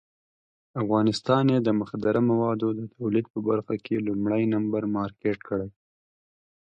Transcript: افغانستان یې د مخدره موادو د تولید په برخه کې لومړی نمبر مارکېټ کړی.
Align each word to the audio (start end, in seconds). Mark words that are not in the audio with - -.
افغانستان 0.81 1.43
یې 1.53 1.59
د 1.63 1.69
مخدره 1.79 2.21
موادو 2.29 2.67
د 2.79 2.81
تولید 2.95 3.25
په 3.33 3.39
برخه 3.49 3.75
کې 3.85 4.05
لومړی 4.07 4.43
نمبر 4.53 4.83
مارکېټ 4.97 5.37
کړی. 5.49 5.69